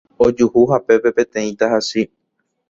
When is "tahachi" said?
1.59-2.01